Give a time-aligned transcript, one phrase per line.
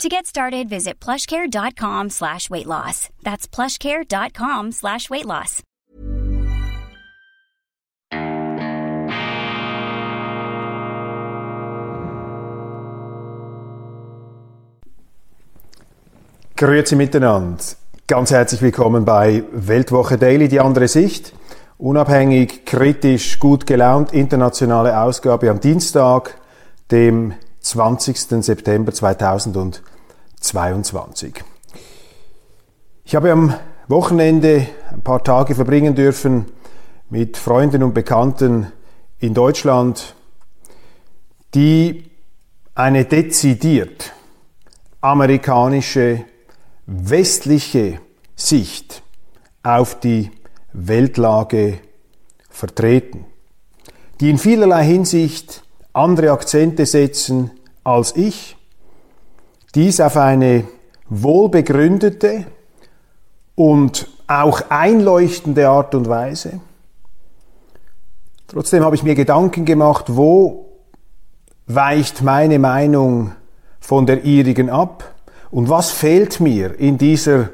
[0.00, 3.08] To get started, visit plushcare.com slash weight loss.
[3.22, 5.62] That's plushcare.com slash weight loss.
[16.56, 17.62] Grüezi miteinander.
[18.06, 21.32] Ganz herzlich willkommen bei Weltwoche Daily, die andere Sicht.
[21.78, 26.38] Unabhängig, kritisch, gut gelaunt, internationale Ausgabe am Dienstag,
[26.90, 28.44] dem 20.
[28.44, 28.92] September
[30.42, 31.42] 2022.
[33.04, 33.54] Ich habe am
[33.88, 36.46] Wochenende ein paar Tage verbringen dürfen
[37.10, 38.72] mit Freunden und Bekannten
[39.18, 40.14] in Deutschland,
[41.54, 42.10] die
[42.74, 44.12] eine dezidiert
[45.00, 46.24] amerikanische
[46.86, 48.00] westliche
[48.36, 49.02] Sicht
[49.62, 50.30] auf die
[50.72, 51.78] Weltlage
[52.48, 53.26] vertreten,
[54.20, 57.50] die in vielerlei Hinsicht andere Akzente setzen
[57.84, 58.56] als ich,
[59.74, 60.64] dies auf eine
[61.08, 62.46] wohlbegründete
[63.54, 66.60] und auch einleuchtende Art und Weise.
[68.48, 70.66] Trotzdem habe ich mir Gedanken gemacht, wo
[71.66, 73.32] weicht meine Meinung
[73.80, 75.14] von der ihrigen ab
[75.50, 77.50] und was fehlt mir in dieser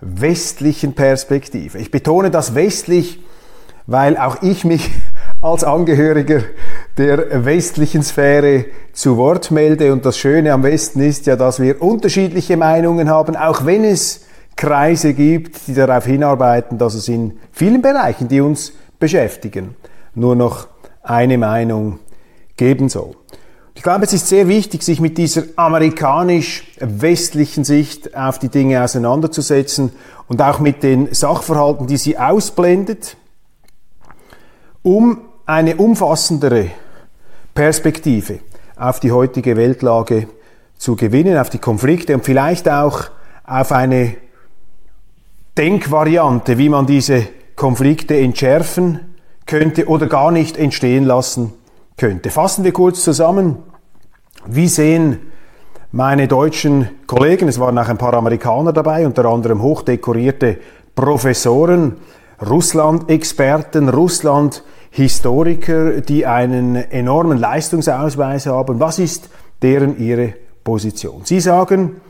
[0.00, 1.78] westlichen Perspektive.
[1.78, 3.20] Ich betone das westlich,
[3.86, 4.90] weil auch ich mich
[5.40, 6.42] als Angehöriger
[6.96, 9.92] der westlichen Sphäre zu Wort melde.
[9.92, 14.24] Und das Schöne am Westen ist ja, dass wir unterschiedliche Meinungen haben, auch wenn es
[14.56, 19.76] Kreise gibt, die darauf hinarbeiten, dass es in vielen Bereichen, die uns beschäftigen,
[20.14, 20.66] nur noch
[21.02, 22.00] eine Meinung
[22.56, 23.14] geben soll.
[23.76, 29.92] Ich glaube, es ist sehr wichtig, sich mit dieser amerikanisch-westlichen Sicht auf die Dinge auseinanderzusetzen
[30.26, 33.16] und auch mit den Sachverhalten, die sie ausblendet,
[34.82, 36.70] um eine umfassendere
[37.54, 38.40] Perspektive
[38.76, 40.28] auf die heutige Weltlage
[40.76, 43.04] zu gewinnen, auf die Konflikte und vielleicht auch
[43.44, 44.16] auf eine
[45.56, 47.26] Denkvariante, wie man diese
[47.56, 49.16] Konflikte entschärfen
[49.46, 51.54] könnte oder gar nicht entstehen lassen
[51.96, 52.30] könnte.
[52.30, 53.56] Fassen wir kurz zusammen.
[54.46, 55.18] Wie sehen
[55.92, 60.58] meine deutschen Kollegen, es waren auch ein paar Amerikaner dabei, unter anderem hochdekorierte
[60.94, 61.96] Professoren,
[62.46, 63.88] Russland-Experten,
[64.90, 68.80] Russland-Historiker, die einen enormen Leistungsausweis haben.
[68.80, 69.28] Was ist
[69.62, 70.34] deren ihre
[70.64, 71.20] Position?
[71.24, 72.00] Sie sagen,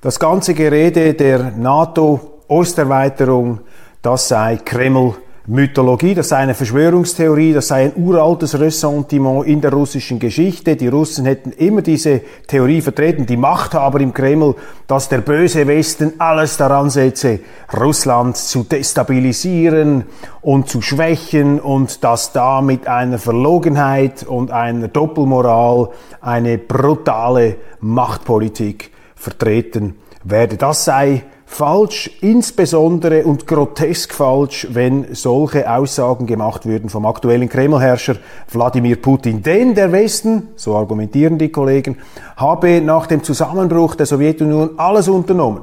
[0.00, 3.60] das ganze Gerede der NATO-Osterweiterung,
[4.02, 5.14] das sei Kreml
[5.50, 10.76] Mythologie, das sei eine Verschwörungstheorie, das sei ein uraltes Ressentiment in der russischen Geschichte.
[10.76, 16.12] Die Russen hätten immer diese Theorie vertreten, die Machthaber im Kreml, dass der böse Westen
[16.18, 17.40] alles daran setze,
[17.80, 20.04] Russland zu destabilisieren
[20.42, 25.88] und zu schwächen und dass da mit einer Verlogenheit und einer Doppelmoral
[26.20, 29.94] eine brutale Machtpolitik vertreten
[30.24, 30.58] werde.
[30.58, 38.16] Das sei falsch, insbesondere und grotesk falsch, wenn solche Aussagen gemacht würden vom aktuellen Kremlherrscher
[38.52, 39.42] Wladimir Putin.
[39.42, 41.96] Denn der Westen, so argumentieren die Kollegen,
[42.36, 45.62] habe nach dem Zusammenbruch der Sowjetunion alles unternommen,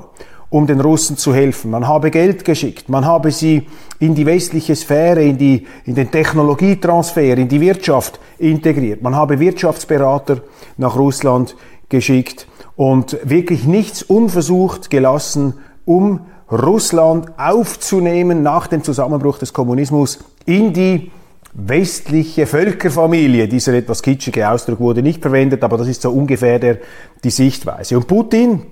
[0.49, 1.71] um den Russen zu helfen.
[1.71, 3.67] Man habe Geld geschickt, man habe sie
[3.99, 9.03] in die westliche Sphäre, in, die, in den Technologietransfer, in die Wirtschaft integriert.
[9.03, 10.41] Man habe Wirtschaftsberater
[10.77, 11.55] nach Russland
[11.89, 15.53] geschickt und wirklich nichts unversucht gelassen,
[15.85, 21.11] um Russland aufzunehmen nach dem Zusammenbruch des Kommunismus in die
[21.53, 23.47] westliche Völkerfamilie.
[23.47, 26.77] Dieser etwas kitschige Ausdruck wurde nicht verwendet, aber das ist so ungefähr der,
[27.23, 27.97] die Sichtweise.
[27.97, 28.63] Und Putin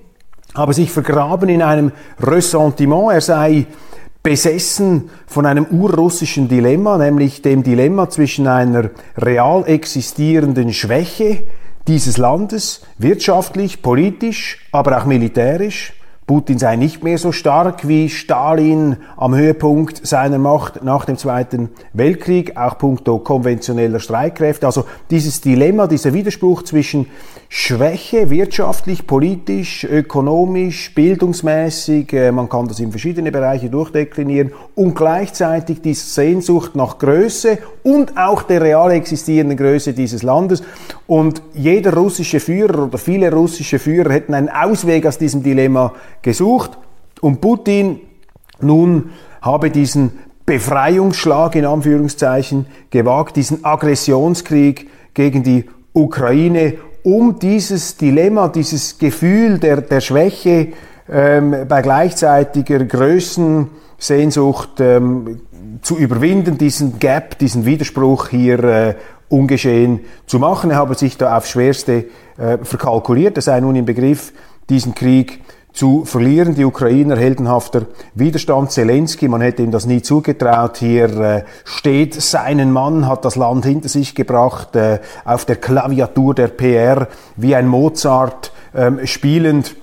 [0.54, 3.10] habe sich vergraben in einem Ressentiment.
[3.12, 3.66] Er sei
[4.22, 11.44] besessen von einem urrussischen Dilemma, nämlich dem Dilemma zwischen einer real existierenden Schwäche
[11.88, 15.92] dieses Landes, wirtschaftlich, politisch, aber auch militärisch,
[16.26, 21.68] Putin sei nicht mehr so stark wie Stalin am Höhepunkt seiner Macht nach dem Zweiten
[21.92, 24.64] Weltkrieg, auch puncto konventioneller Streitkräfte.
[24.64, 27.08] Also dieses Dilemma, dieser Widerspruch zwischen
[27.56, 35.80] Schwäche, wirtschaftlich, politisch, ökonomisch, bildungsmäßig, äh, man kann das in verschiedene Bereiche durchdeklinieren, und gleichzeitig
[35.80, 40.64] die Sehnsucht nach Größe und auch der real existierenden Größe dieses Landes.
[41.06, 45.92] Und jeder russische Führer oder viele russische Führer hätten einen Ausweg aus diesem Dilemma
[46.22, 46.72] gesucht.
[47.20, 48.00] Und Putin
[48.60, 49.10] nun
[49.42, 56.74] habe diesen Befreiungsschlag in Anführungszeichen gewagt, diesen Aggressionskrieg gegen die Ukraine,
[57.04, 60.72] um dieses Dilemma, dieses Gefühl der, der Schwäche
[61.08, 65.42] ähm, bei gleichzeitiger Größensehnsucht ähm,
[65.82, 68.94] zu überwinden, diesen Gap, diesen Widerspruch hier äh,
[69.28, 70.70] ungeschehen zu machen.
[70.70, 72.06] Er habe sich da aufs Schwerste
[72.38, 73.36] äh, verkalkuliert.
[73.36, 74.32] Er sei nun im Begriff,
[74.70, 75.40] diesen Krieg
[75.74, 76.54] zu verlieren.
[76.54, 77.82] Die Ukrainer heldenhafter
[78.14, 78.70] Widerstand.
[78.70, 80.78] Zelensky, man hätte ihm das nie zugetraut.
[80.78, 86.34] Hier äh, steht seinen Mann, hat das Land hinter sich gebracht, äh, auf der Klaviatur
[86.34, 89.76] der PR wie ein Mozart äh, spielend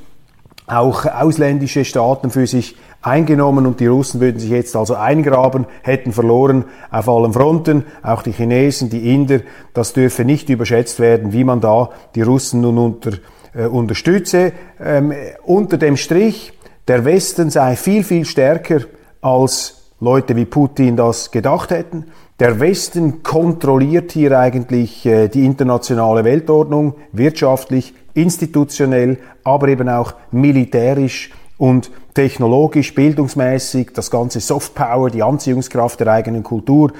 [0.65, 6.13] auch ausländische Staaten für sich eingenommen und die Russen würden sich jetzt also eingraben, hätten
[6.13, 9.41] verloren auf allen Fronten, auch die Chinesen, die Inder,
[9.73, 13.11] das dürfe nicht überschätzt werden, wie man da die Russen nun unter,
[13.53, 14.53] äh, unterstütze.
[14.83, 15.13] Ähm,
[15.43, 16.53] unter dem Strich,
[16.87, 18.81] der Westen sei viel, viel stärker
[19.21, 22.05] als Leute wie Putin das gedacht hätten.
[22.39, 31.31] Der Westen kontrolliert hier eigentlich äh, die internationale Weltordnung, wirtschaftlich, institutionell, aber eben auch militärisch
[31.57, 36.91] und technologisch, bildungsmäßig, das ganze Softpower, die Anziehungskraft der eigenen Kultur,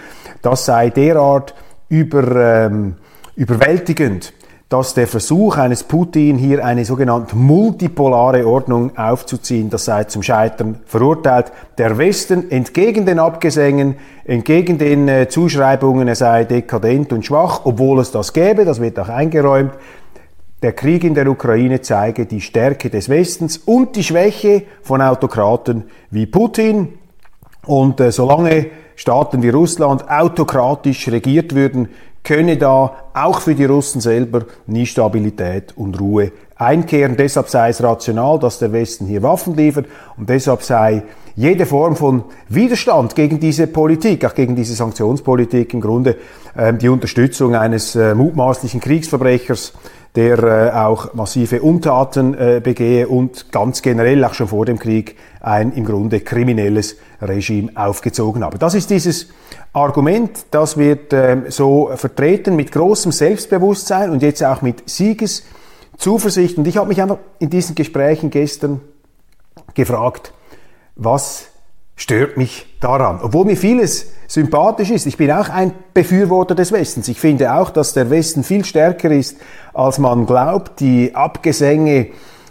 [0.43, 1.55] das sei derart
[1.89, 2.95] über, ähm,
[3.35, 4.33] überwältigend,
[4.71, 10.79] dass der Versuch eines Putin hier eine sogenannte multipolare Ordnung aufzuziehen, das sei zum Scheitern
[10.85, 11.51] verurteilt.
[11.77, 17.99] Der Westen entgegen den Abgesängen, entgegen den äh, Zuschreibungen, er sei dekadent und schwach, obwohl
[17.99, 19.73] es das gäbe, das wird auch eingeräumt,
[20.61, 25.83] der Krieg in der Ukraine zeige die Stärke des Westens und die Schwäche von Autokraten
[26.11, 26.97] wie Putin.
[27.65, 31.89] Und äh, solange Staaten wie Russland autokratisch regiert würden,
[32.23, 37.17] könne da auch für die Russen selber nie Stabilität und Ruhe einkehren.
[37.17, 39.87] Deshalb sei es rational, dass der Westen hier Waffen liefert
[40.17, 41.03] und deshalb sei
[41.35, 46.17] jede Form von Widerstand gegen diese Politik, auch gegen diese Sanktionspolitik im Grunde
[46.55, 49.73] äh, die Unterstützung eines äh, mutmaßlichen Kriegsverbrechers
[50.15, 55.15] der äh, auch massive Untaten äh, begehe und ganz generell auch schon vor dem Krieg
[55.39, 58.57] ein im Grunde kriminelles Regime aufgezogen habe.
[58.57, 59.29] Das ist dieses
[59.71, 66.57] Argument, das wird äh, so vertreten mit großem Selbstbewusstsein und jetzt auch mit Siegeszuversicht.
[66.57, 68.81] Und ich habe mich einfach in diesen Gesprächen gestern
[69.73, 70.33] gefragt,
[70.97, 71.50] was
[72.01, 73.19] stört mich daran.
[73.21, 75.05] Obwohl mir vieles sympathisch ist.
[75.05, 77.07] Ich bin auch ein Befürworter des Westens.
[77.07, 79.37] Ich finde auch, dass der Westen viel stärker ist,
[79.73, 80.79] als man glaubt.
[80.79, 82.07] Die Abgesänge,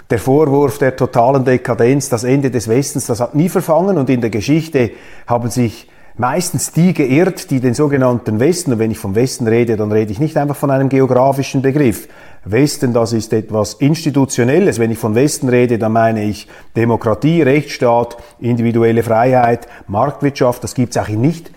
[0.08, 4.20] der Vorwurf der totalen Dekadenz, das Ende des Westens, das hat nie verfangen und in
[4.20, 4.92] der Geschichte
[5.26, 9.76] haben sich meistens die geirrt, die den sogenannten Westen, und wenn ich vom Westen rede,
[9.76, 12.08] dann rede ich nicht einfach von einem geografischen Begriff.
[12.44, 14.78] Westen, das ist etwas Institutionelles.
[14.78, 20.64] Wenn ich von Westen rede, dann meine ich Demokratie, Rechtsstaat, individuelle Freiheit, Marktwirtschaft.
[20.64, 21.50] Das gibt es auch in nicht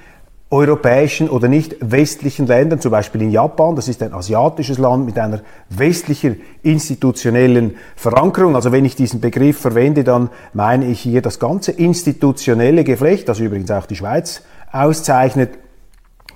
[0.54, 5.18] europäischen oder nicht westlichen Ländern, zum Beispiel in Japan, das ist ein asiatisches Land mit
[5.18, 8.56] einer westlichen institutionellen Verankerung.
[8.56, 13.40] Also wenn ich diesen Begriff verwende, dann meine ich hier das ganze institutionelle Geflecht, das
[13.40, 15.58] übrigens auch die Schweiz auszeichnet.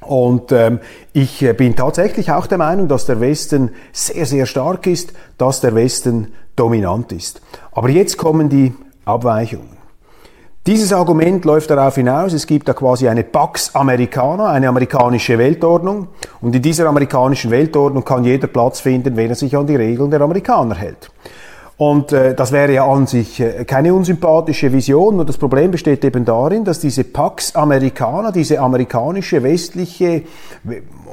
[0.01, 0.79] Und ähm,
[1.13, 5.61] ich äh, bin tatsächlich auch der Meinung, dass der Westen sehr, sehr stark ist, dass
[5.61, 7.41] der Westen dominant ist.
[7.71, 8.73] Aber jetzt kommen die
[9.05, 9.77] Abweichungen.
[10.67, 16.09] Dieses Argument läuft darauf hinaus, es gibt da quasi eine Pax Americana, eine amerikanische Weltordnung.
[16.41, 20.11] Und in dieser amerikanischen Weltordnung kann jeder Platz finden, wenn er sich an die Regeln
[20.11, 21.09] der Amerikaner hält.
[21.77, 26.03] Und äh, das wäre ja an sich äh, keine unsympathische Vision, nur das Problem besteht
[26.03, 30.23] eben darin, dass diese Pax Americana, diese amerikanische, westliche,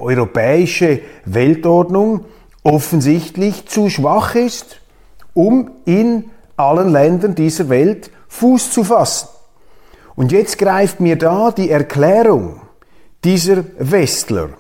[0.00, 2.24] europäische Weltordnung
[2.62, 4.80] offensichtlich zu schwach ist,
[5.34, 9.28] um in allen Ländern dieser Welt Fuß zu fassen.
[10.16, 12.60] Und jetzt greift mir da die Erklärung
[13.22, 14.50] dieser Westler,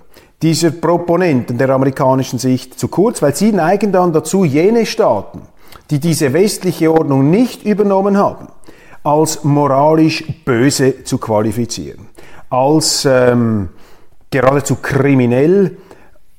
[0.42, 5.42] dieser Proponenten der amerikanischen Sicht zu kurz, weil sie neigen dann dazu, jene Staaten,
[5.90, 8.48] die diese westliche Ordnung nicht übernommen haben,
[9.02, 12.08] als moralisch böse zu qualifizieren,
[12.50, 13.68] als ähm,
[14.30, 15.76] geradezu kriminell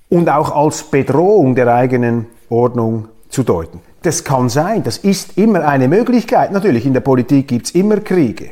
[0.10, 3.82] und auch als Bedrohung der eigenen Ordnung zu deuten.
[4.01, 6.51] Das kann sein, das ist immer eine Möglichkeit.
[6.51, 8.51] Natürlich, in der Politik gibt es immer Kriege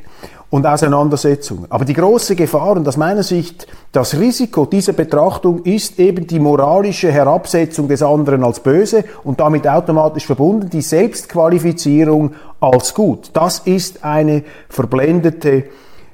[0.53, 1.65] und Auseinandersetzungen.
[1.69, 6.39] Aber die große Gefahr und aus meiner Sicht das Risiko dieser Betrachtung ist eben die
[6.39, 13.31] moralische Herabsetzung des anderen als böse und damit automatisch verbunden die Selbstqualifizierung als gut.
[13.33, 15.63] Das ist eine verblendete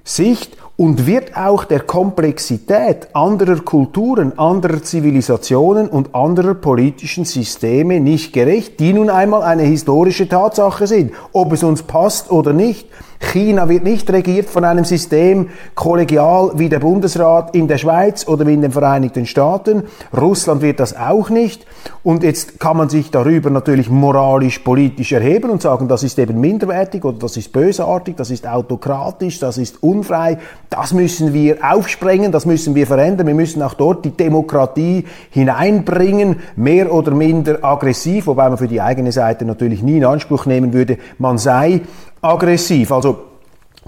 [0.06, 8.32] Sicht und wird auch der Komplexität anderer Kulturen, anderer Zivilisationen und anderer politischen Systeme nicht
[8.32, 12.88] gerecht, die nun einmal eine historische Tatsache sind, ob es uns passt oder nicht.
[13.20, 18.48] China wird nicht regiert von einem System kollegial wie der Bundesrat in der Schweiz oder
[18.48, 19.84] wie in den Vereinigten Staaten.
[20.16, 21.68] Russland wird das auch nicht.
[22.02, 26.40] Und jetzt kann man sich darüber natürlich moralisch, politisch erheben und sagen, das ist eben
[26.40, 30.40] minderwertig oder das ist bösartig, das ist autokratisch, das ist unfrei.
[30.70, 33.28] Das müssen wir aufsprengen, das müssen wir verändern.
[33.28, 38.82] Wir müssen auch dort die Demokratie hineinbringen, mehr oder minder aggressiv, wobei man für die
[38.82, 41.82] eigene Seite natürlich nie in Anspruch nehmen würde, man sei
[42.22, 42.92] aggressiv.
[42.92, 43.30] Also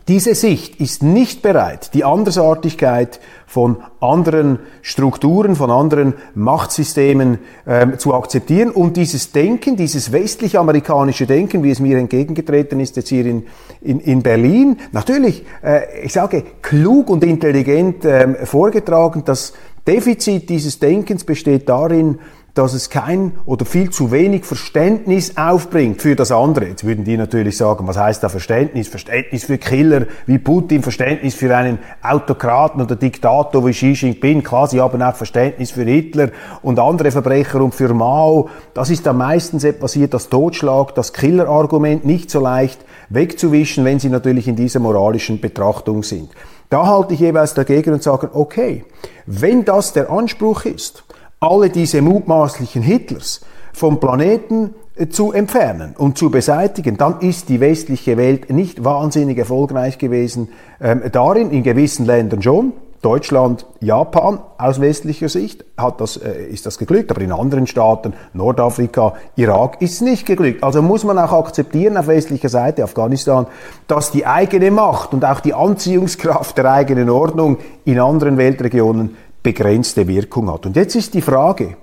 [0.08, 8.14] diese Sicht ist nicht bereit, die Andersartigkeit von anderen Strukturen, von anderen Machtsystemen ähm, zu
[8.14, 13.44] akzeptieren und dieses Denken, dieses westlich-amerikanische Denken, wie es mir entgegengetreten ist jetzt hier in,
[13.82, 19.24] in, in Berlin, natürlich, äh, ich sage, klug und intelligent äh, vorgetragen.
[19.26, 19.54] Das
[19.86, 22.20] Defizit dieses Denkens besteht darin,
[22.54, 26.68] dass es kein oder viel zu wenig Verständnis aufbringt für das andere.
[26.68, 28.88] Jetzt würden die natürlich sagen, was heißt da Verständnis?
[28.88, 34.44] Verständnis für Killer wie Putin, Verständnis für einen Autokraten oder Diktator wie Xi Jinping.
[34.44, 36.30] Klar, sie haben auch Verständnis für Hitler
[36.62, 38.50] und andere Verbrecher und für Mao.
[38.74, 44.00] Das ist dann meistens etwas hier das Totschlag, das Killerargument nicht so leicht wegzuwischen, wenn
[44.00, 46.30] sie natürlich in dieser moralischen Betrachtung sind.
[46.70, 48.86] Da halte ich jeweils dagegen und sage, okay,
[49.26, 51.04] wenn das der Anspruch ist,
[51.44, 53.42] alle diese mutmaßlichen Hitlers
[53.74, 59.40] vom Planeten äh, zu entfernen und zu beseitigen, dann ist die westliche Welt nicht wahnsinnig
[59.40, 62.74] erfolgreich gewesen ähm, darin, in gewissen Ländern schon.
[63.02, 68.14] Deutschland, Japan aus westlicher Sicht hat das, äh, ist das geglückt, aber in anderen Staaten,
[68.34, 70.64] Nordafrika, Irak, ist es nicht geglückt.
[70.64, 73.48] Also muss man auch akzeptieren auf westlicher Seite, Afghanistan,
[73.88, 80.08] dass die eigene Macht und auch die Anziehungskraft der eigenen Ordnung in anderen Weltregionen begrenzte
[80.08, 80.66] Wirkung hat.
[80.66, 81.78] Und jetzt ist die Frage,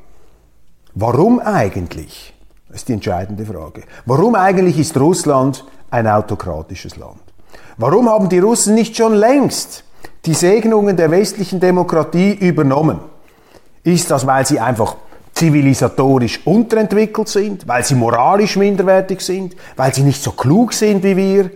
[0.94, 2.34] warum eigentlich?
[2.68, 3.82] Das ist die entscheidende Frage.
[4.06, 7.20] Warum eigentlich ist Russland ein autokratisches Land?
[7.76, 9.84] Warum haben die Russen nicht schon längst
[10.24, 13.00] die Segnungen der westlichen Demokratie übernommen?
[13.84, 14.96] Ist das, weil sie einfach
[15.32, 21.16] zivilisatorisch unterentwickelt sind, weil sie moralisch minderwertig sind, weil sie nicht so klug sind wie
[21.16, 21.50] wir?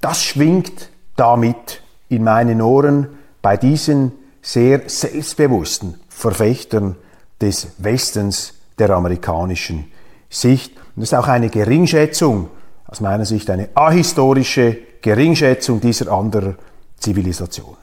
[0.00, 3.08] Das schwingt damit in meinen Ohren
[3.40, 4.12] bei diesen
[4.44, 6.96] sehr selbstbewussten Verfechtern
[7.40, 9.90] des Westens der amerikanischen
[10.28, 10.76] Sicht.
[10.76, 12.50] Und das ist auch eine Geringschätzung,
[12.86, 16.56] aus meiner Sicht eine ahistorische Geringschätzung dieser anderen
[16.98, 17.78] Zivilisationen.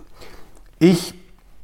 [0.77, 1.15] Ich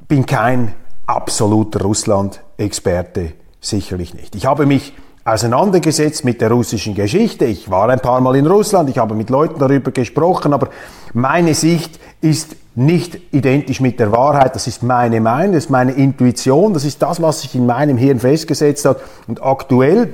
[0.07, 0.73] bin kein
[1.05, 4.35] absoluter Russland-Experte, sicherlich nicht.
[4.35, 4.93] Ich habe mich
[5.27, 7.43] auseinandergesetzt mit der russischen Geschichte.
[7.45, 10.69] Ich war ein paar Mal in Russland, ich habe mit Leuten darüber gesprochen, aber
[11.13, 14.55] meine Sicht ist nicht identisch mit der Wahrheit.
[14.55, 17.97] Das ist meine Meinung, das ist meine Intuition, das ist das, was sich in meinem
[17.97, 19.01] Hirn festgesetzt hat.
[19.27, 20.13] Und aktuell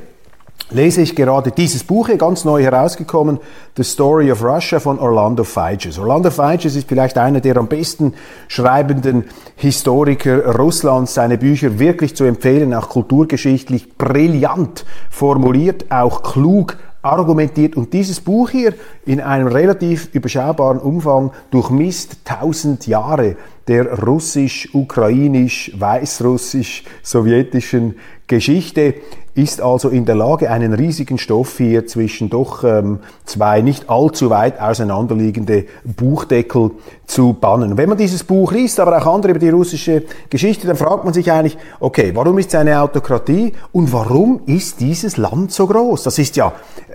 [0.73, 3.39] lese ich gerade dieses Buch hier, ganz neu herausgekommen,
[3.77, 5.99] The Story of Russia von Orlando Figes.
[5.99, 8.13] Orlando Figes ist vielleicht einer der am besten
[8.47, 9.25] schreibenden
[9.55, 11.13] Historiker Russlands.
[11.13, 17.75] Seine Bücher wirklich zu empfehlen, auch kulturgeschichtlich brillant formuliert, auch klug argumentiert.
[17.75, 18.73] Und dieses Buch hier
[19.05, 23.35] in einem relativ überschaubaren Umfang durchmisst tausend Jahre
[23.67, 27.95] der russisch, ukrainisch, weißrussisch, sowjetischen
[28.27, 28.95] Geschichte
[29.35, 34.29] ist also in der Lage, einen riesigen Stoff hier zwischen doch ähm, zwei nicht allzu
[34.29, 36.71] weit auseinanderliegende Buchdeckel
[37.07, 37.77] zu bannen.
[37.77, 41.13] wenn man dieses Buch liest, aber auch andere über die russische Geschichte, dann fragt man
[41.13, 46.03] sich eigentlich, okay, warum ist es eine Autokratie und warum ist dieses Land so groß?
[46.03, 46.53] Das ist ja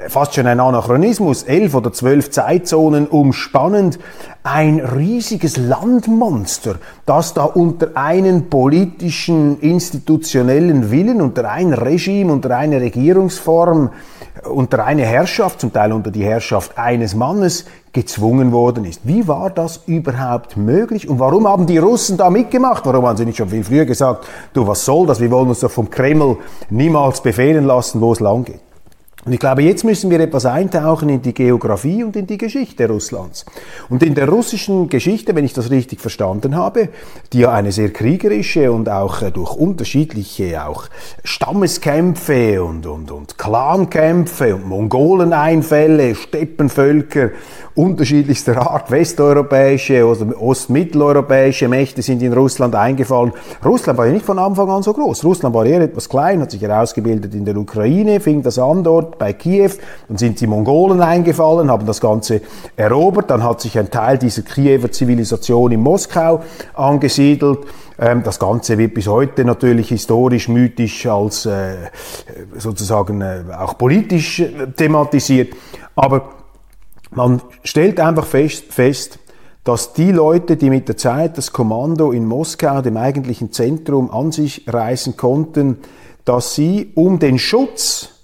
[0.09, 3.99] fast schon ein Anachronismus, elf oder zwölf Zeitzonen umspannend,
[4.45, 12.80] ein riesiges Landmonster, das da unter einen politischen, institutionellen Willen, unter ein Regime, unter eine
[12.80, 13.90] Regierungsform,
[14.44, 19.00] unter eine Herrschaft, zum Teil unter die Herrschaft eines Mannes, gezwungen worden ist.
[19.04, 22.87] Wie war das überhaupt möglich und warum haben die Russen da mitgemacht?
[22.87, 25.20] Warum haben sie nicht schon viel früher gesagt, du, was soll das?
[25.20, 26.37] Wir wollen uns doch vom Kreml
[26.70, 28.61] niemals befehlen lassen, wo es lang geht.
[29.28, 32.88] Und ich glaube, jetzt müssen wir etwas eintauchen in die Geografie und in die Geschichte
[32.88, 33.44] Russlands.
[33.90, 36.88] Und in der russischen Geschichte, wenn ich das richtig verstanden habe,
[37.35, 40.85] die ja eine sehr kriegerische und auch äh, durch unterschiedliche auch
[41.25, 47.28] Stammeskämpfe und, und, und Clankämpfe und Mongoleneinfälle, Steppenvölker
[47.78, 53.32] unterschiedlichster Art, westeuropäische oder ostmitteleuropäische Mächte sind in Russland eingefallen.
[53.64, 55.25] Russland war ja nicht von Anfang an so groß.
[55.25, 59.17] Russland war eher etwas klein, hat sich herausgebildet in der Ukraine, fing das an dort
[59.18, 59.70] bei Kiew,
[60.08, 62.40] dann sind die Mongolen eingefallen, haben das Ganze
[62.76, 66.42] erobert, dann hat sich ein Teil dieser Kiewer Zivilisation in Moskau
[66.75, 67.60] angesiedelt.
[67.98, 71.76] Ähm, das Ganze wird bis heute natürlich historisch, mythisch als äh,
[72.56, 75.54] sozusagen äh, auch politisch äh, thematisiert.
[75.96, 76.30] Aber
[77.10, 79.18] man stellt einfach fest, fest,
[79.64, 84.32] dass die Leute, die mit der Zeit das Kommando in Moskau, dem eigentlichen Zentrum, an
[84.32, 85.78] sich reißen konnten,
[86.25, 88.17] dass sie um den Schutz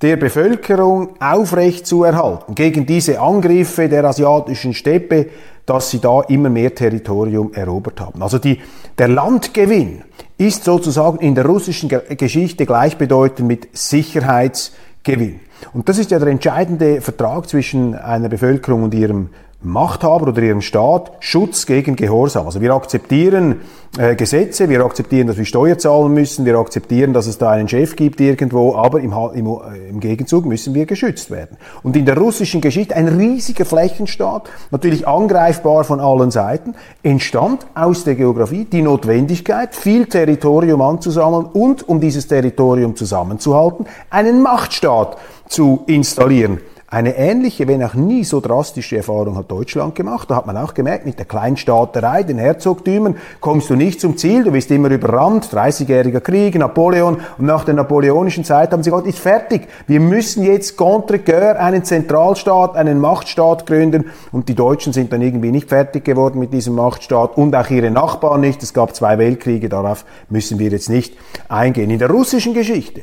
[0.00, 5.26] der Bevölkerung aufrecht zu erhalten gegen diese Angriffe der asiatischen Steppe,
[5.66, 8.22] dass sie da immer mehr Territorium erobert haben.
[8.22, 8.60] Also die,
[8.96, 10.02] der Landgewinn
[10.38, 15.40] ist sozusagen in der russischen Geschichte gleichbedeutend mit Sicherheitsgewinn.
[15.72, 20.60] Und das ist ja der entscheidende Vertrag zwischen einer Bevölkerung und ihrem Machthaber oder ihrem
[20.60, 22.46] Staat Schutz gegen Gehorsam.
[22.46, 23.56] Also wir akzeptieren
[23.98, 27.66] äh, Gesetze, wir akzeptieren, dass wir Steuer zahlen müssen, wir akzeptieren, dass es da einen
[27.66, 31.56] Chef gibt irgendwo, aber im, im, äh, im Gegenzug müssen wir geschützt werden.
[31.82, 38.04] Und in der russischen Geschichte ein riesiger Flächenstaat, natürlich angreifbar von allen Seiten, entstand aus
[38.04, 45.16] der Geografie die Notwendigkeit, viel Territorium anzusammeln und, um dieses Territorium zusammenzuhalten, einen Machtstaat
[45.48, 46.60] zu installieren.
[46.90, 50.30] Eine ähnliche, wenn auch nie so drastische Erfahrung hat Deutschland gemacht.
[50.30, 54.44] Da hat man auch gemerkt, mit der Kleinstaaterei, den Herzogtümern, kommst du nicht zum Ziel,
[54.44, 57.18] du bist immer überrannt, 30-jähriger Krieg, Napoleon.
[57.36, 59.68] Und nach der napoleonischen Zeit haben sie gesagt, ist fertig.
[59.86, 64.06] Wir müssen jetzt contre cœur einen Zentralstaat, einen Machtstaat gründen.
[64.32, 67.90] Und die Deutschen sind dann irgendwie nicht fertig geworden mit diesem Machtstaat und auch ihre
[67.90, 68.62] Nachbarn nicht.
[68.62, 71.18] Es gab zwei Weltkriege, darauf müssen wir jetzt nicht
[71.50, 71.90] eingehen.
[71.90, 73.02] In der russischen Geschichte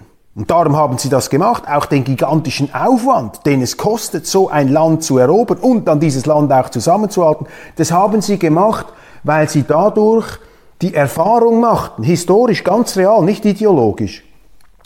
[0.33, 4.69] Und darum haben sie das gemacht, auch den gigantischen Aufwand, den es kostet, so ein
[4.69, 8.85] Land zu erobern und dann dieses Land auch zusammenzuhalten, das haben sie gemacht,
[9.23, 10.39] weil sie dadurch
[10.81, 14.23] die Erfahrung machten, historisch ganz real, nicht ideologisch,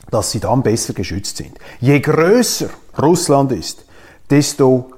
[0.10, 1.58] dass sie dann besser geschützt sind.
[1.79, 3.86] Je größer Russland ist,
[4.29, 4.91] desto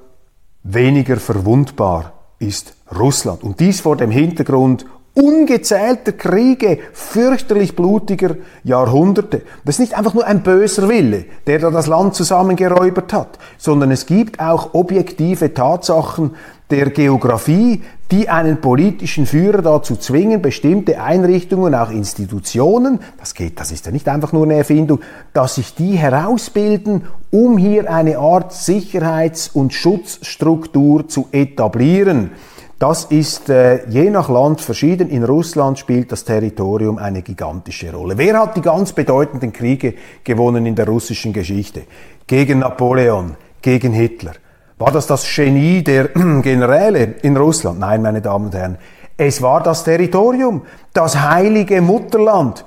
[0.62, 3.42] weniger verwundbar ist Russland.
[3.42, 4.86] Und dies vor dem Hintergrund
[5.18, 9.42] ungezählter Kriege, fürchterlich blutiger Jahrhunderte.
[9.64, 13.90] Das ist nicht einfach nur ein böser Wille, der da das Land zusammengeräubert hat, sondern
[13.90, 16.36] es gibt auch objektive Tatsachen
[16.70, 23.72] der Geografie, die einen politischen Führer dazu zwingen, bestimmte Einrichtungen, auch Institutionen, das geht, das
[23.72, 25.00] ist ja nicht einfach nur eine Erfindung,
[25.32, 32.30] dass sich die herausbilden, um hier eine Art Sicherheits- und Schutzstruktur zu etablieren.
[32.78, 35.10] Das ist äh, je nach Land verschieden.
[35.10, 38.16] In Russland spielt das Territorium eine gigantische Rolle.
[38.16, 41.82] Wer hat die ganz bedeutenden Kriege gewonnen in der russischen Geschichte?
[42.28, 44.34] Gegen Napoleon, gegen Hitler.
[44.78, 47.80] War das das Genie der Generäle in Russland?
[47.80, 48.78] Nein, meine Damen und Herren.
[49.16, 50.62] Es war das Territorium,
[50.92, 52.64] das heilige Mutterland,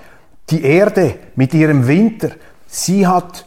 [0.50, 2.32] die Erde mit ihrem Winter.
[2.68, 3.46] Sie hat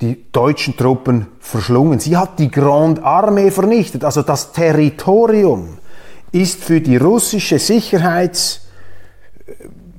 [0.00, 2.00] die deutschen Truppen verschlungen.
[2.00, 5.76] Sie hat die Grande Armee vernichtet, also das Territorium
[6.32, 8.62] ist für die russische Sicherheits,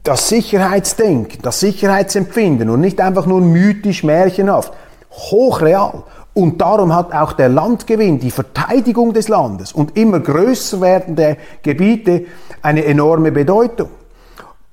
[0.04, 4.74] das Sicherheitsdenken, das Sicherheitsempfinden und nicht einfach nur mythisch märchenhaft,
[5.12, 6.04] hochreal.
[6.34, 12.26] Und darum hat auch der Landgewinn, die Verteidigung des Landes und immer größer werdende Gebiete
[12.62, 13.90] eine enorme Bedeutung.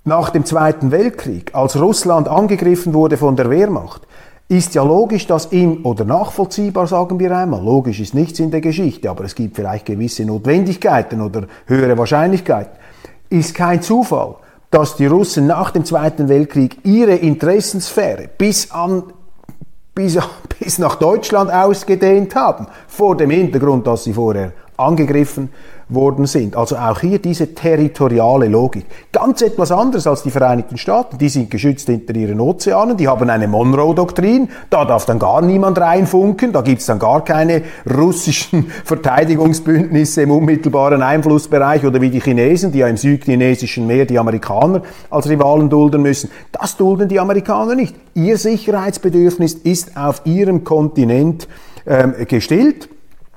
[0.05, 4.03] Nach dem Zweiten Weltkrieg, als Russland angegriffen wurde von der Wehrmacht,
[4.49, 8.61] ist ja logisch, dass ihm, oder nachvollziehbar sagen wir einmal, logisch ist nichts in der
[8.61, 12.73] Geschichte, aber es gibt vielleicht gewisse Notwendigkeiten oder höhere Wahrscheinlichkeiten,
[13.31, 14.37] ist kein Zufall,
[14.71, 19.05] dass die Russen nach dem Zweiten Weltkrieg ihre Interessensphäre bis an
[19.95, 20.19] bis,
[20.59, 25.51] bis nach Deutschland ausgedehnt haben, vor dem Hintergrund, dass sie vorher angegriffen
[25.89, 26.57] worden sind.
[26.57, 28.87] Also auch hier diese territoriale Logik.
[29.13, 31.19] Ganz etwas anderes als die Vereinigten Staaten.
[31.19, 35.79] Die sind geschützt hinter ihren Ozeanen, die haben eine Monroe-Doktrin, da darf dann gar niemand
[35.79, 37.63] reinfunken, da gibt's dann gar keine
[37.95, 44.19] russischen Verteidigungsbündnisse im unmittelbaren Einflussbereich oder wie die Chinesen, die ja im südchinesischen Meer die
[44.19, 46.31] Amerikaner als Rivalen dulden müssen.
[46.53, 47.95] Das dulden die Amerikaner nicht.
[48.15, 51.47] Ihr Sicherheitsbedürfnis ist auf ihrem Kontinent
[51.87, 52.89] ähm, gestillt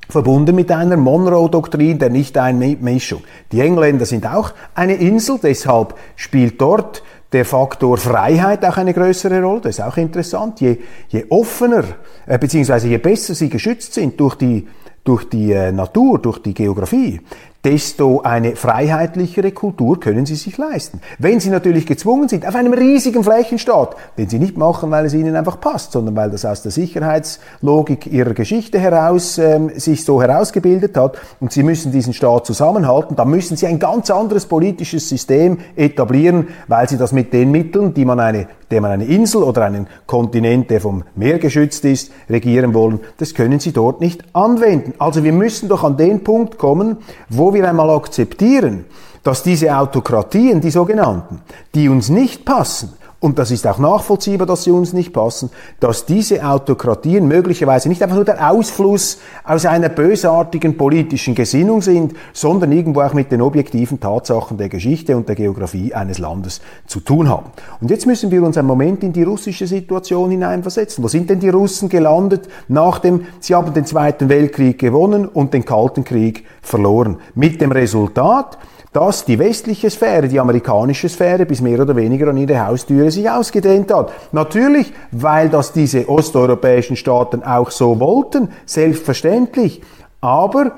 [0.10, 3.24] verbunden mit einer Monroe-Doktrin der Nicht-Einmischung.
[3.52, 9.42] Die Engländer sind auch eine Insel, deshalb spielt dort der Faktor Freiheit auch eine größere
[9.42, 9.62] Rolle.
[9.62, 10.62] Das ist auch interessant.
[10.62, 10.78] Je,
[11.10, 11.84] je offener,
[12.26, 14.68] äh, beziehungsweise je besser sie geschützt sind durch die
[15.04, 17.22] durch die äh, Natur, durch die Geografie,
[17.64, 21.02] desto eine freiheitlichere Kultur können sie sich leisten.
[21.20, 25.14] Wenn sie natürlich gezwungen sind, auf einem riesigen Flächenstaat, den sie nicht machen, weil es
[25.14, 30.22] ihnen einfach passt, sondern weil das aus der Sicherheitslogik ihrer Geschichte heraus ähm, sich so
[30.22, 35.10] herausgebildet hat und sie müssen diesen Staat zusammenhalten, dann müssen sie ein ganz anderes politisches
[35.10, 39.44] System etablieren, weil sie das mit den Mitteln, die man eine der man eine Insel
[39.44, 44.24] oder einen Kontinent, der vom Meer geschützt ist, regieren wollen, das können sie dort nicht
[44.34, 44.94] anwenden.
[45.00, 46.98] Also wir müssen doch an den Punkt kommen,
[47.30, 48.86] wo wir einmal akzeptieren,
[49.24, 51.42] dass diese Autokratien, die sogenannten,
[51.76, 55.50] die uns nicht passen, und das ist auch nachvollziehbar, dass sie uns nicht passen,
[55.80, 62.14] dass diese Autokratien möglicherweise nicht einfach nur der Ausfluss aus einer bösartigen politischen Gesinnung sind,
[62.32, 67.00] sondern irgendwo auch mit den objektiven Tatsachen der Geschichte und der Geografie eines Landes zu
[67.00, 67.48] tun haben.
[67.82, 71.04] Und jetzt müssen wir uns einen Moment in die russische Situation hineinversetzen.
[71.04, 75.56] Wo sind denn die Russen gelandet nach dem, sie haben den Zweiten Weltkrieg gewonnen und
[75.56, 77.18] den Kalten Krieg verloren.
[77.34, 78.60] Mit dem Resultat,
[78.98, 83.30] dass die westliche Sphäre, die amerikanische Sphäre bis mehr oder weniger an ihre Haustüre sich
[83.30, 84.12] ausgedehnt hat.
[84.32, 89.82] Natürlich, weil das diese osteuropäischen Staaten auch so wollten, selbstverständlich.
[90.22, 90.74] Aber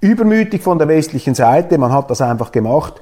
[0.00, 3.00] übermütig von der westlichen Seite, man hat das einfach gemacht,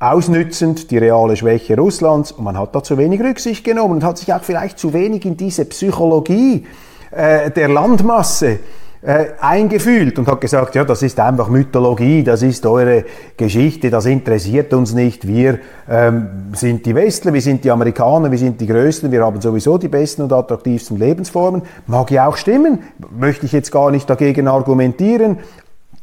[0.00, 4.18] ausnützend die reale Schwäche Russlands und man hat da zu wenig Rücksicht genommen und hat
[4.18, 6.66] sich auch vielleicht zu wenig in diese Psychologie
[7.10, 8.60] äh, der Landmasse
[9.00, 13.04] äh, eingefühlt und hat gesagt, ja, das ist einfach Mythologie, das ist eure
[13.36, 15.26] Geschichte, das interessiert uns nicht.
[15.26, 19.40] Wir ähm, sind die Westler, wir sind die Amerikaner, wir sind die Größten, wir haben
[19.40, 21.62] sowieso die besten und attraktivsten Lebensformen.
[21.86, 22.80] Mag ja auch stimmen,
[23.16, 25.38] möchte ich jetzt gar nicht dagegen argumentieren.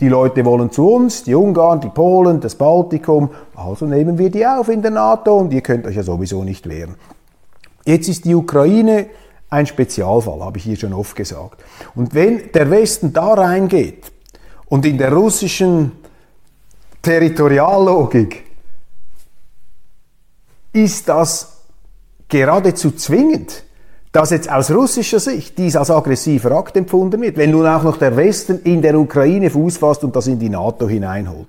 [0.02, 4.46] Die Leute wollen zu uns, die Ungarn, die Polen, das Baltikum, also nehmen wir die
[4.46, 6.96] auf in der NATO und ihr könnt euch ja sowieso nicht wehren.
[7.86, 9.06] Jetzt ist die Ukraine
[9.56, 11.64] ein Spezialfall, habe ich hier schon oft gesagt.
[11.96, 14.12] Und wenn der Westen da reingeht
[14.68, 15.94] und in der russischen
[17.02, 18.44] Territoriallogik
[20.74, 21.58] ist das
[22.28, 23.65] geradezu zwingend,
[24.16, 27.98] dass jetzt aus russischer Sicht dies als aggressiver Akt empfunden wird, wenn nun auch noch
[27.98, 31.48] der Westen in der Ukraine Fuß fasst und das in die NATO hineinholt.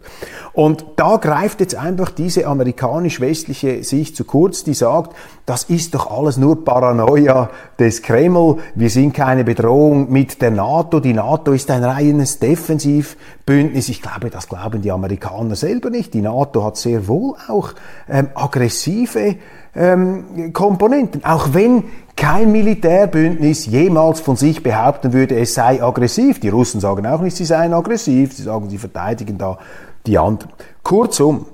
[0.52, 6.10] Und da greift jetzt einfach diese amerikanisch-westliche Sicht zu kurz, die sagt, das ist doch
[6.10, 11.70] alles nur Paranoia des Kreml, wir sind keine Bedrohung mit der NATO, die NATO ist
[11.70, 13.88] ein reines Defensivbündnis.
[13.90, 16.14] Ich glaube, das glauben die Amerikaner selber nicht.
[16.14, 17.74] Die NATO hat sehr wohl auch
[18.08, 19.36] ähm, aggressive
[19.76, 21.84] ähm, Komponenten, auch wenn
[22.16, 26.40] kein Militärbündnis jemals von sich behaupten würde, es sei aggressiv.
[26.40, 29.58] Die Russen sagen auch nicht, sie seien aggressiv, sie sagen, sie verteidigen da
[30.06, 30.52] die anderen.
[30.82, 31.46] Kurzum,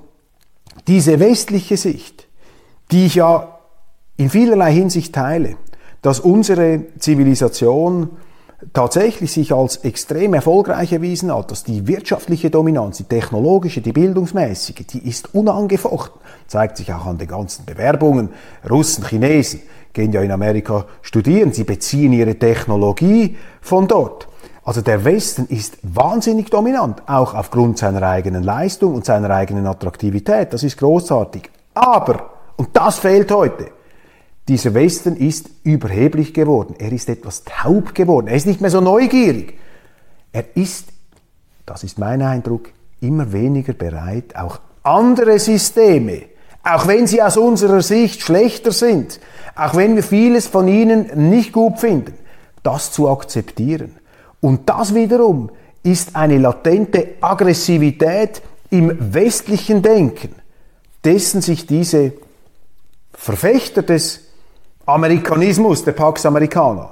[0.87, 2.27] diese westliche Sicht,
[2.91, 3.59] die ich ja
[4.15, 5.57] in vielerlei Hinsicht teile,
[6.01, 8.09] dass unsere Zivilisation
[8.71, 14.85] tatsächlich sich als extrem erfolgreich erwiesen hat, dass die wirtschaftliche Dominanz, die technologische, die bildungsmäßige,
[14.87, 18.29] die ist unangefochten, zeigt sich auch an den ganzen Bewerbungen.
[18.69, 24.27] Russen, Chinesen, gehen ja in Amerika studieren, sie beziehen ihre Technologie von dort.
[24.65, 30.53] Also der Westen ist wahnsinnig dominant, auch aufgrund seiner eigenen Leistung und seiner eigenen Attraktivität.
[30.53, 31.49] Das ist großartig.
[31.73, 33.71] Aber, und das fehlt heute,
[34.47, 36.75] dieser Westen ist überheblich geworden.
[36.77, 38.27] Er ist etwas taub geworden.
[38.27, 39.57] Er ist nicht mehr so neugierig.
[40.31, 40.89] Er ist,
[41.65, 46.23] das ist mein Eindruck, immer weniger bereit, auch andere Systeme,
[46.63, 49.19] auch wenn sie aus unserer Sicht schlechter sind,
[49.55, 52.13] auch wenn wir vieles von ihnen nicht gut finden,
[52.63, 53.95] das zu akzeptieren.
[54.41, 55.51] Und das wiederum
[55.83, 60.35] ist eine latente Aggressivität im westlichen Denken,
[61.03, 62.13] dessen sich diese
[63.13, 64.22] Verfechter des
[64.85, 66.89] Amerikanismus, der Pax Americana,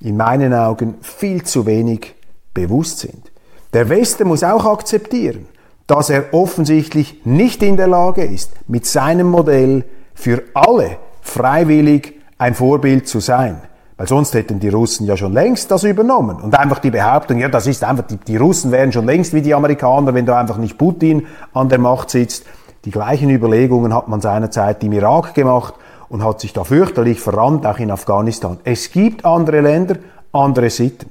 [0.00, 2.14] in meinen Augen viel zu wenig
[2.52, 3.30] bewusst sind.
[3.72, 5.46] Der Westen muss auch akzeptieren,
[5.86, 9.84] dass er offensichtlich nicht in der Lage ist, mit seinem Modell
[10.14, 13.62] für alle freiwillig ein Vorbild zu sein.
[13.96, 16.36] Weil sonst hätten die Russen ja schon längst das übernommen.
[16.36, 19.42] Und einfach die Behauptung, ja, das ist einfach, die, die Russen wären schon längst wie
[19.42, 22.44] die Amerikaner, wenn da einfach nicht Putin an der Macht sitzt.
[22.84, 25.74] Die gleichen Überlegungen hat man seinerzeit im Irak gemacht
[26.14, 28.58] und hat sich da fürchterlich verrannt, auch in Afghanistan.
[28.62, 29.96] Es gibt andere Länder,
[30.30, 31.10] andere Sitten.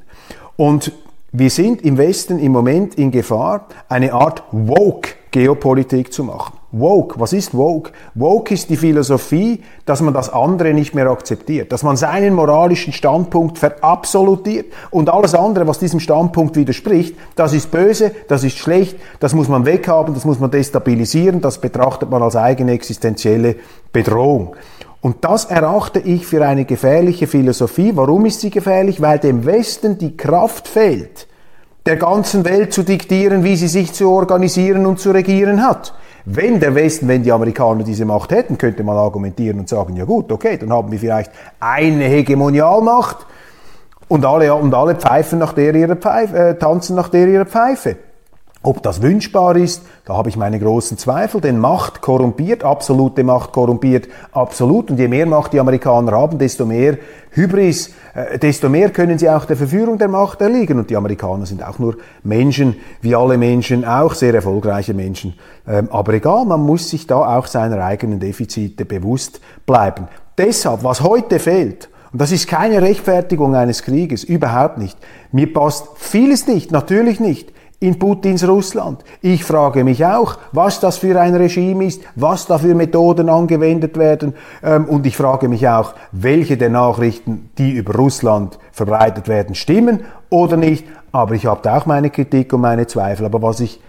[0.56, 0.94] Und
[1.34, 6.54] wir sind im Westen im Moment in Gefahr, eine Art Woke-Geopolitik zu machen.
[6.72, 7.92] Woke, was ist Woke?
[8.16, 12.94] Woke ist die Philosophie, dass man das andere nicht mehr akzeptiert, dass man seinen moralischen
[12.94, 18.98] Standpunkt verabsolutiert und alles andere, was diesem Standpunkt widerspricht, das ist böse, das ist schlecht,
[19.20, 23.58] das muss man weghaben, das muss man destabilisieren, das betrachtet man als eigene existenzielle
[23.92, 24.56] Bedrohung.
[25.04, 27.92] Und das erachte ich für eine gefährliche Philosophie.
[27.94, 29.02] Warum ist sie gefährlich?
[29.02, 31.28] Weil dem Westen die Kraft fehlt,
[31.86, 35.94] der ganzen Welt zu diktieren, wie sie sich zu organisieren und zu regieren hat.
[36.24, 40.06] Wenn der Westen, wenn die Amerikaner diese Macht hätten, könnte man argumentieren und sagen, ja
[40.06, 43.26] gut, okay, dann haben wir vielleicht eine Hegemonialmacht
[44.08, 47.98] und alle, und alle pfeifen nach der ihrer Pfeife, äh, tanzen nach der ihrer Pfeife.
[48.66, 53.52] Ob das wünschbar ist, da habe ich meine großen Zweifel, denn Macht korrumpiert, absolute Macht
[53.52, 54.90] korrumpiert absolut.
[54.90, 56.98] Und je mehr Macht die Amerikaner haben, desto mehr
[57.32, 60.80] Hybris, äh, desto mehr können sie auch der Verführung der Macht erliegen.
[60.80, 65.34] Und die Amerikaner sind auch nur Menschen, wie alle Menschen, auch sehr erfolgreiche Menschen.
[65.68, 70.08] Ähm, aber egal, man muss sich da auch seiner eigenen Defizite bewusst bleiben.
[70.38, 74.98] Deshalb, was heute fehlt, und das ist keine Rechtfertigung eines Krieges, überhaupt nicht.
[75.34, 77.52] Mir passt vieles nicht, natürlich nicht
[77.84, 79.04] in Putins Russland.
[79.22, 83.98] Ich frage mich auch, was das für ein Regime ist, was da für Methoden angewendet
[83.98, 84.36] werden.
[84.64, 90.00] Ähm, und ich frage mich auch, welche der Nachrichten, die über Russland verbreitet werden, stimmen
[90.30, 90.86] oder nicht.
[91.12, 93.26] Aber ich habe da auch meine Kritik und meine Zweifel.
[93.26, 93.82] Aber was ich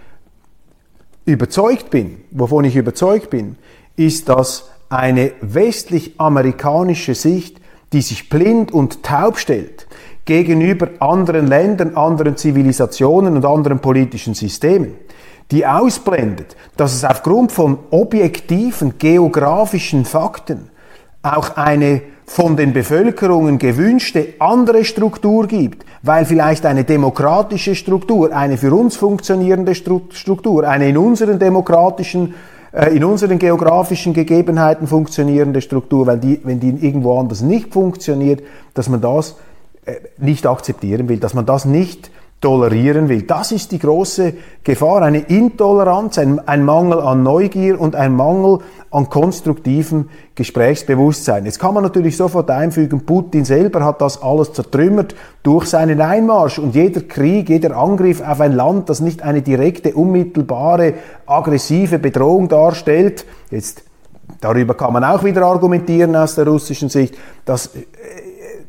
[1.23, 3.55] überzeugt bin, wovon ich überzeugt bin,
[3.95, 7.61] ist, dass eine westlich-amerikanische Sicht,
[7.93, 9.84] die sich blind und taub stellt,
[10.25, 14.95] gegenüber anderen Ländern, anderen Zivilisationen und anderen politischen Systemen,
[15.51, 20.69] die ausblendet, dass es aufgrund von objektiven geografischen Fakten
[21.21, 28.57] auch eine von den Bevölkerungen gewünschte andere Struktur gibt, weil vielleicht eine demokratische Struktur, eine
[28.57, 32.33] für uns funktionierende Struktur, eine in unseren demokratischen
[32.71, 38.41] äh, in unseren geografischen Gegebenheiten funktionierende Struktur, weil die, wenn die irgendwo anders nicht funktioniert,
[38.73, 39.35] dass man das
[40.17, 43.23] nicht akzeptieren will, dass man das nicht tolerieren will.
[43.23, 48.59] Das ist die große Gefahr, eine Intoleranz, ein, ein, Mangel an Neugier und ein Mangel
[48.91, 51.45] an konstruktivem Gesprächsbewusstsein.
[51.45, 56.59] Jetzt kann man natürlich sofort einfügen, Putin selber hat das alles zertrümmert durch seinen Einmarsch
[56.59, 60.93] und jeder Krieg, jeder Angriff auf ein Land, das nicht eine direkte, unmittelbare,
[61.25, 63.83] aggressive Bedrohung darstellt, jetzt
[64.41, 67.79] darüber kann man auch wieder argumentieren aus der russischen Sicht, dass äh,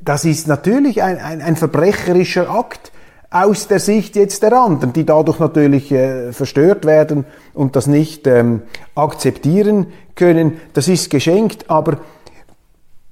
[0.06, 2.92] das ist natürlich ein, ein, ein verbrecherischer Akt
[3.28, 8.26] aus der Sicht jetzt der anderen, die dadurch natürlich äh, verstört werden und das nicht
[8.26, 8.62] ähm,
[8.94, 10.60] akzeptieren können.
[10.72, 11.98] Das ist geschenkt, aber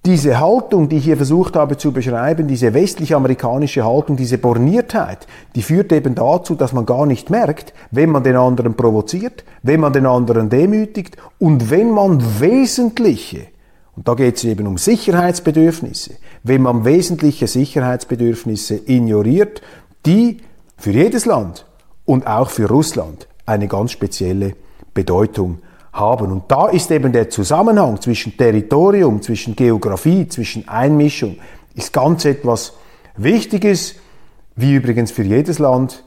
[0.06, 5.26] diese Haltung, die ich hier versucht habe zu beschreiben, diese westlich-amerikanische Haltung, diese Borniertheit,
[5.56, 9.80] die führt eben dazu, dass man gar nicht merkt, wenn man den anderen provoziert, wenn
[9.80, 13.46] man den anderen demütigt und wenn man wesentliche
[13.96, 16.14] und da geht es eben um Sicherheitsbedürfnisse.
[16.42, 19.62] Wenn man wesentliche Sicherheitsbedürfnisse ignoriert,
[20.04, 20.38] die
[20.76, 21.66] für jedes Land
[22.04, 24.54] und auch für Russland eine ganz spezielle
[24.92, 25.58] Bedeutung
[25.92, 26.32] haben.
[26.32, 31.36] Und da ist eben der Zusammenhang zwischen Territorium, zwischen Geografie, zwischen Einmischung,
[31.74, 32.74] ist ganz etwas
[33.16, 33.94] Wichtiges,
[34.56, 36.04] wie übrigens für jedes Land.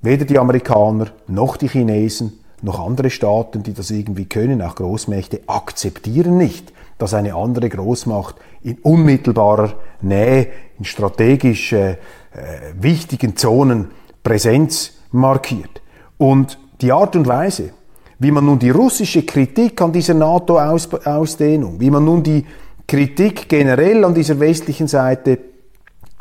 [0.00, 5.40] Weder die Amerikaner noch die Chinesen noch andere Staaten, die das irgendwie können, auch Großmächte,
[5.46, 11.96] akzeptieren nicht, dass eine andere Großmacht in unmittelbarer Nähe, in strategisch äh,
[12.78, 13.90] wichtigen Zonen
[14.22, 15.82] Präsenz markiert.
[16.18, 17.70] Und die Art und Weise,
[18.18, 22.46] wie man nun die russische Kritik an dieser NATO-Ausdehnung, wie man nun die
[22.86, 25.38] Kritik generell an dieser westlichen Seite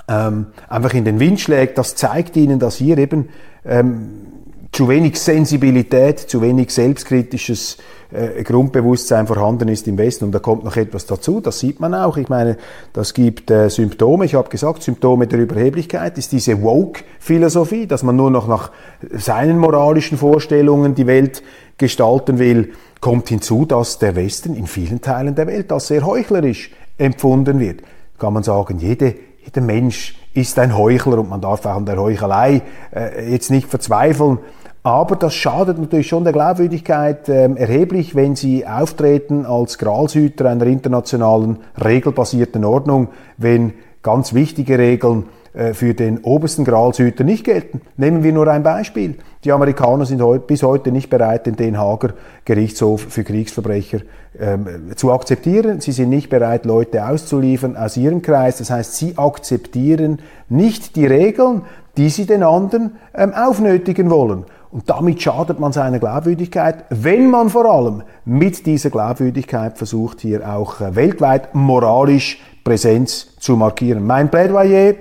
[0.08, 3.30] ähm, einfach in den Wind schlägt, das zeigt ihnen, dass hier eben
[3.66, 4.41] ähm,
[4.72, 7.78] zu wenig Sensibilität, zu wenig selbstkritisches
[8.12, 10.26] äh, Grundbewusstsein vorhanden ist im Westen.
[10.26, 12.16] Und da kommt noch etwas dazu, das sieht man auch.
[12.16, 12.58] Ich meine,
[12.94, 14.26] das gibt äh, Symptome.
[14.26, 18.72] Ich habe gesagt, Symptome der Überheblichkeit ist diese Woke-Philosophie, dass man nur noch nach
[19.12, 21.44] seinen moralischen Vorstellungen die Welt
[21.78, 22.72] gestalten will.
[23.02, 27.82] Kommt hinzu, dass der Westen in vielen Teilen der Welt als sehr heuchlerisch empfunden wird.
[28.18, 31.98] Kann man sagen, jede, jeder Mensch ist ein Heuchler und man darf auch an der
[31.98, 32.62] Heuchelei
[32.96, 34.40] äh, jetzt nicht verzweifeln.
[34.84, 40.66] Aber das schadet natürlich schon der Glaubwürdigkeit äh, erheblich, wenn sie auftreten als Gralshüter einer
[40.66, 45.26] internationalen regelbasierten Ordnung, wenn ganz wichtige Regeln
[45.74, 47.82] für den obersten Gralshüter nicht gelten.
[47.98, 49.16] Nehmen wir nur ein Beispiel.
[49.44, 52.14] Die Amerikaner sind heute, bis heute nicht bereit, den Den Haager
[52.46, 54.00] Gerichtshof für Kriegsverbrecher
[54.40, 55.82] ähm, zu akzeptieren.
[55.82, 58.60] Sie sind nicht bereit, Leute auszuliefern aus ihrem Kreis.
[58.60, 61.64] Das heißt, sie akzeptieren nicht die Regeln,
[61.98, 64.46] die sie den anderen ähm, aufnötigen wollen.
[64.72, 70.48] Und damit schadet man seiner Glaubwürdigkeit, wenn man vor allem mit dieser Glaubwürdigkeit versucht, hier
[70.48, 74.06] auch äh, weltweit moralisch Präsenz zu markieren.
[74.06, 74.94] Mein Plädoyer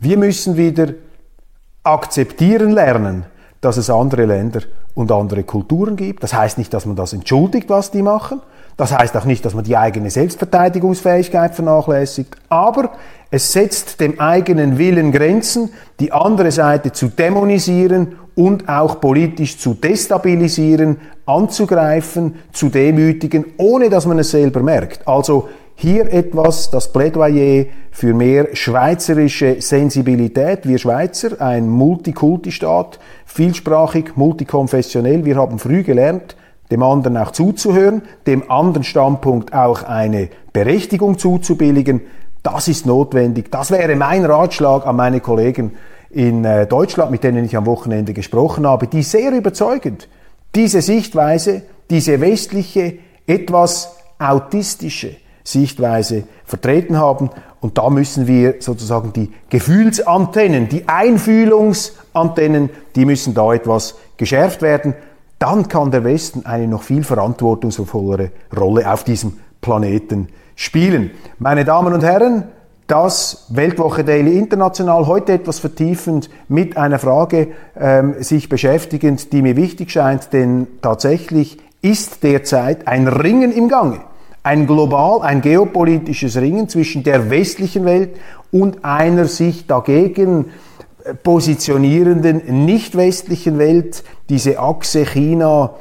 [0.00, 0.88] wir müssen wieder
[1.82, 3.26] akzeptieren lernen,
[3.60, 4.60] dass es andere Länder
[4.94, 6.22] und andere Kulturen gibt.
[6.22, 8.40] Das heißt nicht, dass man das entschuldigt, was die machen.
[8.76, 12.36] Das heißt auch nicht, dass man die eigene Selbstverteidigungsfähigkeit vernachlässigt.
[12.48, 12.92] Aber
[13.30, 19.74] es setzt dem eigenen Willen Grenzen, die andere Seite zu dämonisieren und auch politisch zu
[19.74, 25.08] destabilisieren, anzugreifen, zu demütigen, ohne dass man es selber merkt.
[25.08, 30.66] Also hier etwas das Plädoyer für mehr schweizerische Sensibilität.
[30.66, 35.24] Wir Schweizer, ein Multikulti-Staat, vielsprachig, multikonfessionell.
[35.24, 36.34] Wir haben früh gelernt,
[36.70, 42.00] dem anderen auch zuzuhören, dem anderen Standpunkt auch eine Berechtigung zuzubilligen.
[42.42, 43.52] Das ist notwendig.
[43.52, 45.72] Das wäre mein Ratschlag an meine Kollegen
[46.10, 50.08] in äh, Deutschland, mit denen ich am Wochenende gesprochen habe, die sehr überzeugend
[50.54, 52.94] diese Sichtweise, diese westliche,
[53.26, 57.30] etwas autistische, Sichtweise vertreten haben.
[57.60, 64.94] Und da müssen wir sozusagen die Gefühlsantennen, die Einfühlungsantennen, die müssen da etwas geschärft werden.
[65.38, 71.12] Dann kann der Westen eine noch viel verantwortungsvollere Rolle auf diesem Planeten spielen.
[71.38, 72.44] Meine Damen und Herren,
[72.88, 79.56] das Weltwoche Daily International heute etwas vertiefend mit einer Frage ähm, sich beschäftigend, die mir
[79.56, 84.00] wichtig scheint, denn tatsächlich ist derzeit ein Ringen im Gange
[84.46, 88.16] ein global, ein geopolitisches Ringen zwischen der westlichen Welt
[88.52, 90.50] und einer sich dagegen
[91.02, 95.74] äh, positionierenden nicht westlichen Welt, diese Achse China,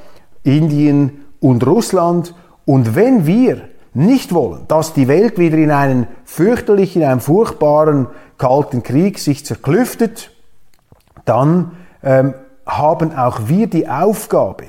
[0.44, 2.34] Indien und Russland.
[2.66, 8.08] Und wenn wir nicht wollen, dass die Welt wieder in einen fürchterlichen, einen furchtbaren
[8.40, 10.32] kalten Krieg sich zerklüftet,
[11.26, 12.34] dann ähm,
[12.66, 14.64] haben auch wir die Aufgabe,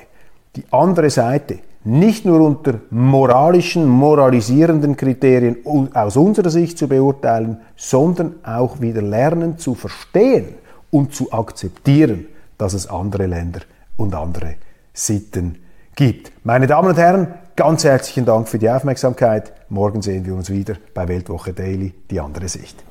[0.55, 5.59] die andere Seite nicht nur unter moralischen, moralisierenden Kriterien
[5.95, 10.49] aus unserer Sicht zu beurteilen, sondern auch wieder lernen zu verstehen
[10.91, 12.27] und zu akzeptieren,
[12.59, 13.61] dass es andere Länder
[13.97, 14.57] und andere
[14.93, 15.59] Sitten
[15.95, 16.33] gibt.
[16.43, 19.53] Meine Damen und Herren, ganz herzlichen Dank für die Aufmerksamkeit.
[19.69, 22.86] Morgen sehen wir uns wieder bei Weltwoche Daily, die andere Sicht.